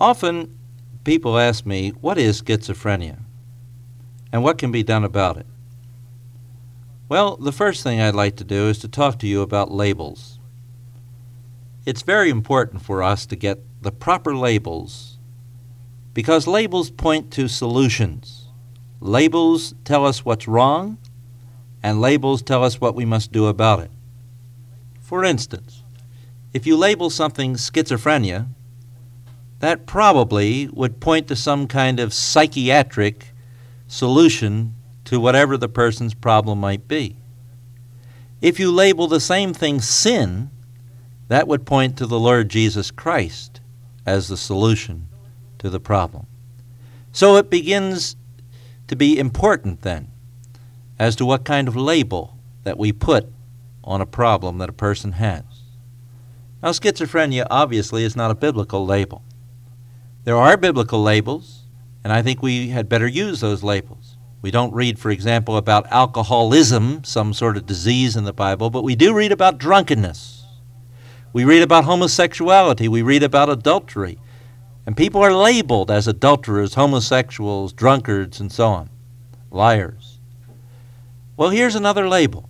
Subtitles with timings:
[0.00, 0.58] Often
[1.04, 3.18] people ask me, what is schizophrenia?
[4.32, 5.46] And what can be done about it?
[7.10, 10.38] Well, the first thing I'd like to do is to talk to you about labels.
[11.84, 15.18] It's very important for us to get the proper labels
[16.14, 18.46] because labels point to solutions.
[19.00, 20.96] Labels tell us what's wrong,
[21.82, 23.90] and labels tell us what we must do about it.
[25.00, 25.82] For instance,
[26.54, 28.46] if you label something schizophrenia,
[29.60, 33.32] that probably would point to some kind of psychiatric
[33.86, 34.74] solution
[35.04, 37.16] to whatever the person's problem might be.
[38.40, 40.50] If you label the same thing sin,
[41.28, 43.60] that would point to the Lord Jesus Christ
[44.06, 45.08] as the solution
[45.58, 46.26] to the problem.
[47.12, 48.16] So it begins
[48.88, 50.10] to be important then
[50.98, 53.30] as to what kind of label that we put
[53.84, 55.44] on a problem that a person has.
[56.62, 59.22] Now, schizophrenia obviously is not a biblical label.
[60.24, 61.62] There are biblical labels,
[62.04, 64.16] and I think we had better use those labels.
[64.42, 68.84] We don't read, for example, about alcoholism, some sort of disease in the Bible, but
[68.84, 70.44] we do read about drunkenness.
[71.32, 72.88] We read about homosexuality.
[72.88, 74.18] We read about adultery.
[74.86, 78.90] And people are labeled as adulterers, homosexuals, drunkards, and so on,
[79.50, 80.18] liars.
[81.36, 82.48] Well, here's another label,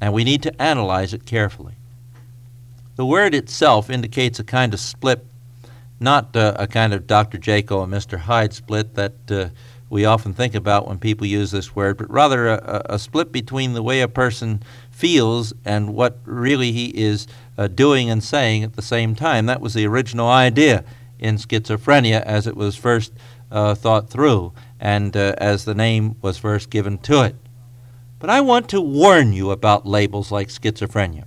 [0.00, 1.74] and we need to analyze it carefully.
[2.96, 5.24] The word itself indicates a kind of split,
[6.00, 7.38] not uh, a kind of Dr.
[7.38, 8.18] Jekyll and Mr.
[8.18, 9.50] Hyde split that uh,
[9.90, 13.74] we often think about when people use this word, but rather a, a split between
[13.74, 17.26] the way a person feels and what really he is
[17.58, 19.46] uh, doing and saying at the same time.
[19.46, 20.84] That was the original idea
[21.18, 23.12] in schizophrenia as it was first
[23.50, 27.36] uh, thought through and uh, as the name was first given to it.
[28.18, 31.24] But I want to warn you about labels like schizophrenia.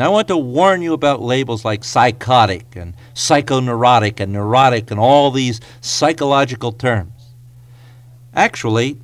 [0.00, 4.98] Now, I want to warn you about labels like psychotic and psychoneurotic and neurotic and
[4.98, 7.34] all these psychological terms.
[8.32, 8.96] Actually,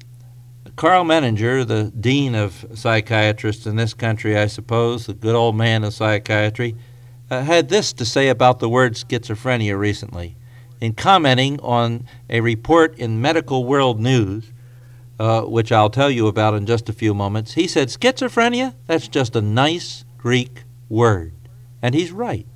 [0.75, 5.85] Karl Menninger, the dean of psychiatrists in this country, I suppose, the good old man
[5.85, 6.75] of psychiatry,
[7.31, 10.35] uh, had this to say about the word schizophrenia recently.
[10.81, 14.51] In commenting on a report in Medical World News,
[15.21, 18.75] uh, which I'll tell you about in just a few moments, he said, Schizophrenia?
[18.87, 21.33] That's just a nice Greek word.
[21.83, 22.47] And he's right,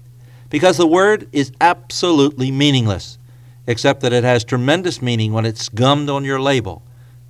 [0.48, 3.18] because the word is absolutely meaningless
[3.66, 6.82] except that it has tremendous meaning when it's gummed on your label.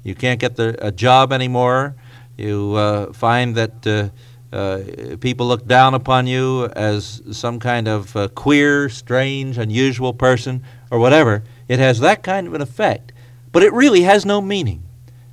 [0.02, 1.94] You can't get the, a job anymore.
[2.38, 8.16] You uh, find that uh, uh, people look down upon you as some kind of
[8.16, 11.42] uh, queer, strange, unusual person, or whatever.
[11.68, 13.12] It has that kind of an effect,
[13.52, 14.82] but it really has no meaning.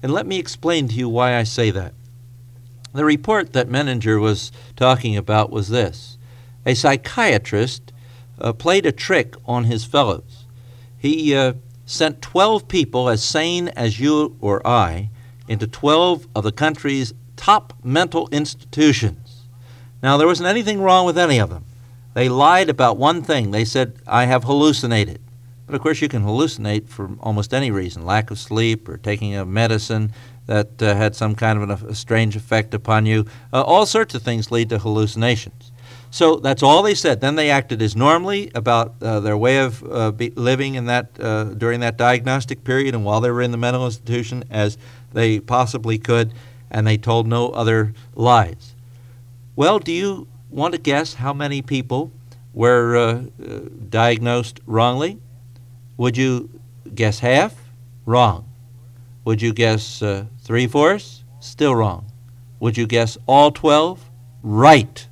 [0.03, 1.94] And let me explain to you why I say that.
[2.97, 6.18] The report that Menninger was talking about was this
[6.66, 7.94] a psychiatrist
[8.41, 10.47] uh, played a trick on his fellows
[10.97, 11.53] he uh,
[11.86, 15.09] sent 12 people as sane as you or I
[15.47, 19.44] into 12 of the country's top mental institutions.
[20.02, 21.66] Now, there wasn't anything wrong with any of them.
[22.13, 23.52] They lied about one thing.
[23.52, 25.22] They said, I have hallucinated.
[25.67, 29.35] But of course, you can hallucinate for almost any reason lack of sleep or taking
[29.35, 30.13] a medicine
[30.45, 33.25] that uh, had some kind of an, a strange effect upon you.
[33.51, 35.73] Uh, all sorts of things lead to hallucinations.
[36.09, 37.19] So that's all they said.
[37.19, 41.44] Then they acted as normally about uh, their way of uh, living in that uh,
[41.44, 44.77] during that diagnostic period and while they were in the mental institution as
[45.11, 46.33] they possibly could,
[46.72, 48.73] and they told no other lies.
[49.57, 52.11] Well, do you want to guess how many people
[52.53, 53.22] were uh,
[53.89, 55.19] diagnosed wrongly?
[55.97, 56.50] Would you
[56.94, 57.56] guess half?
[58.06, 58.50] Wrong.
[59.25, 61.24] Would you guess uh, three fourths?
[61.40, 62.12] Still wrong.
[62.59, 64.09] Would you guess all 12?
[64.44, 65.07] Right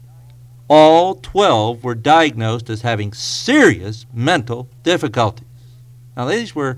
[0.68, 5.47] all 12 were diagnosed as having serious mental difficulties.
[6.18, 6.78] Now, these were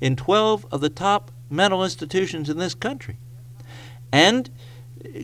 [0.00, 3.16] in 12 of the top mental institutions in this country.
[4.12, 4.50] And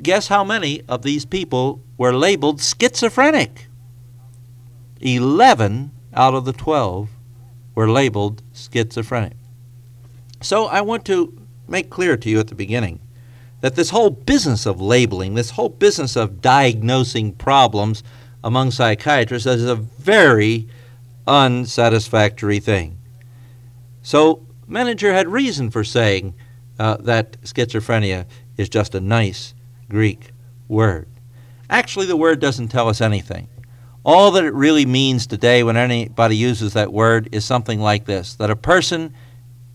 [0.03, 3.67] guess how many of these people were labeled schizophrenic?
[5.01, 7.09] 11 out of the 12
[7.81, 9.39] were labeled schizophrenic.
[10.43, 11.33] So I want to
[11.67, 13.01] make clear to you at the beginning
[13.63, 18.03] that this whole business of labeling, this whole business of diagnosing problems
[18.45, 20.69] among psychiatrists is a very
[21.27, 22.99] unsatisfactory thing.
[24.03, 26.35] So, Menninger had reason for saying
[26.79, 28.27] uh, that schizophrenia
[28.59, 29.55] is just a nice
[29.89, 30.33] Greek
[30.69, 31.09] word.
[31.71, 33.49] Actually, the word doesn't tell us anything.
[34.05, 38.35] All that it really means today when anybody uses that word is something like this
[38.37, 39.15] that a person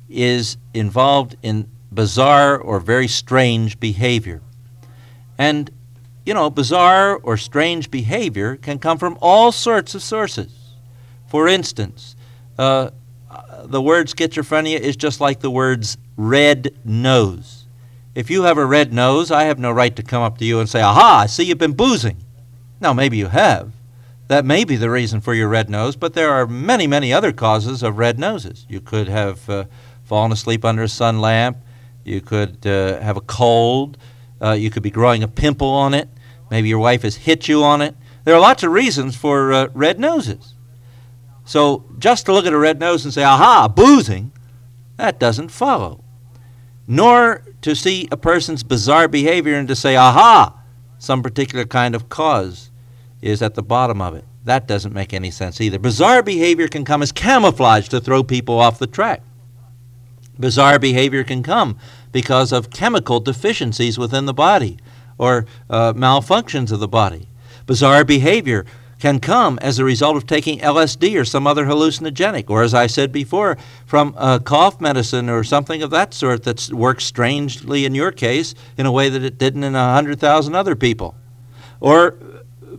[0.10, 4.42] is involved in bizarre or very strange behavior.
[5.38, 5.70] And,
[6.26, 10.54] you know, bizarre or strange behavior can come from all sorts of sources.
[11.28, 12.16] For instance,
[12.58, 12.92] uh,
[13.64, 17.66] the word schizophrenia is just like the words red nose.
[18.14, 20.60] If you have a red nose, I have no right to come up to you
[20.60, 22.18] and say, Aha, I see you've been boozing.
[22.80, 23.72] Now, maybe you have.
[24.28, 27.32] That may be the reason for your red nose, but there are many, many other
[27.32, 28.66] causes of red noses.
[28.68, 29.66] You could have uh,
[30.04, 31.58] fallen asleep under a sun lamp.
[32.04, 33.98] You could uh, have a cold.
[34.42, 36.10] Uh, you could be growing a pimple on it.
[36.50, 37.96] Maybe your wife has hit you on it.
[38.24, 40.56] There are lots of reasons for uh, red noses.
[41.46, 44.32] So just to look at a red nose and say, aha, boozing,
[44.98, 46.04] that doesn't follow.
[46.88, 50.60] Nor to see a person's bizarre behavior and to say, aha,
[50.98, 52.72] some particular kind of cause
[53.26, 54.24] is at the bottom of it.
[54.44, 55.80] That doesn't make any sense either.
[55.80, 59.24] Bizarre behavior can come as camouflage to throw people off the track.
[60.40, 61.78] Bizarre behavior can come
[62.12, 64.78] because of chemical deficiencies within the body
[65.18, 67.28] or uh, malfunctions of the body.
[67.66, 68.66] Bizarre behavior
[69.00, 72.88] can come as a result of taking LSD or some other hallucinogenic, or as I
[72.88, 77.96] said before, from a cough medicine or something of that sort that works strangely in
[77.96, 81.16] your case in a way that it didn't in a 100,000 other people.
[81.80, 82.18] Or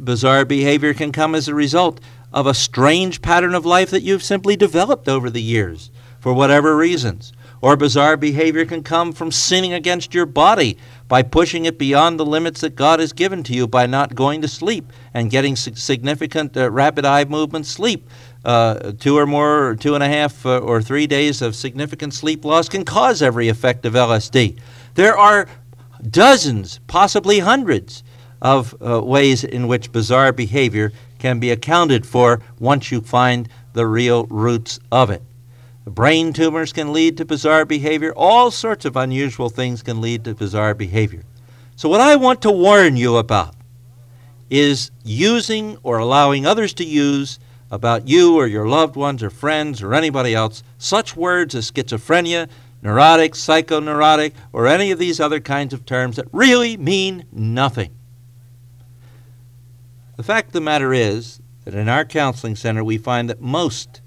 [0.06, 2.00] bizarre behavior can come as a result
[2.32, 6.75] of a strange pattern of life that you've simply developed over the years for whatever
[6.75, 7.35] reasons.
[7.62, 10.76] Or bizarre behavior can come from sinning against your body
[11.08, 14.43] by pushing it beyond the limits that God has given to you by not going
[14.43, 18.09] to sleep and getting significant uh, rapid eye movement sleep.
[18.44, 22.14] Uh, two or more, or two and a half uh, or three days of significant
[22.14, 24.59] sleep loss can cause every effect of LSD.
[24.94, 25.49] There are
[26.11, 28.05] dozens, possibly hundreds,
[28.43, 33.87] of uh, ways in which bizarre behavior can be accounted for once you find the
[33.87, 35.23] real roots of it.
[35.87, 38.12] Brain tumors can lead to bizarre behavior.
[38.17, 41.23] All sorts of unusual things can lead to bizarre behavior.
[41.77, 43.55] So, what I want to warn you about
[44.50, 47.38] is using or allowing others to use
[47.71, 52.49] about you or your loved ones or friends or anybody else such words as schizophrenia,
[52.83, 57.91] neurotic, psychoneurotic, or any of these other kinds of terms that really mean nothing.
[60.16, 64.00] The fact of the matter is that in our counseling center we find that most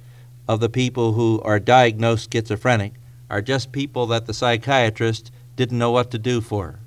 [0.47, 2.93] of the people who are diagnosed schizophrenic
[3.29, 6.79] are just people that the psychiatrist didn't know what to do for.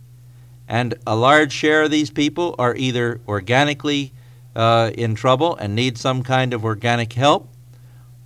[0.66, 4.12] And a large share of these people are either organically
[4.56, 7.48] uh, in trouble and need some kind of organic help,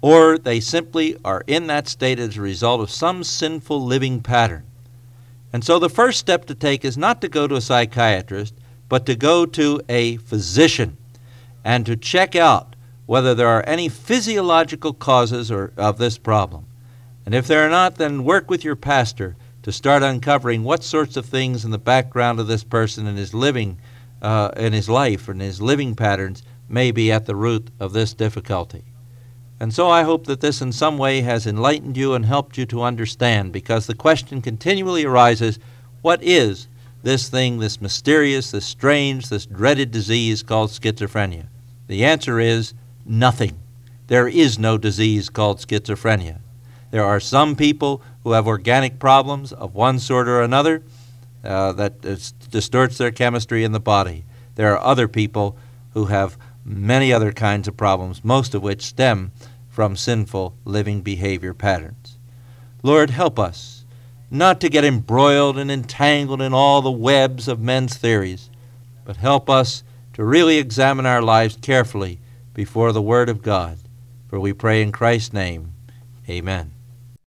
[0.00, 4.64] or they simply are in that state as a result of some sinful living pattern.
[5.52, 8.54] And so the first step to take is not to go to a psychiatrist,
[8.88, 10.96] but to go to a physician
[11.64, 16.66] and to check out whether there are any physiological causes or, of this problem.
[17.24, 21.16] And if there are not, then work with your pastor to start uncovering what sorts
[21.16, 23.78] of things in the background of this person and his living,
[24.22, 28.14] uh, in his life and his living patterns may be at the root of this
[28.14, 28.84] difficulty.
[29.58, 32.66] And so I hope that this in some way has enlightened you and helped you
[32.66, 35.58] to understand, because the question continually arises
[36.02, 36.68] what is
[37.06, 41.46] this thing, this mysterious, this strange, this dreaded disease called schizophrenia?
[41.86, 42.74] The answer is
[43.04, 43.56] nothing.
[44.08, 46.40] There is no disease called schizophrenia.
[46.90, 50.82] There are some people who have organic problems of one sort or another
[51.44, 52.02] uh, that
[52.50, 54.24] distorts their chemistry in the body.
[54.56, 55.56] There are other people
[55.94, 59.30] who have many other kinds of problems, most of which stem
[59.68, 62.18] from sinful living behavior patterns.
[62.82, 63.75] Lord, help us
[64.30, 68.50] not to get embroiled and entangled in all the webs of men's theories,
[69.04, 69.82] but help us
[70.14, 72.18] to really examine our lives carefully
[72.54, 73.78] before the Word of God.
[74.28, 75.72] For we pray in Christ's name.
[76.28, 76.75] Amen.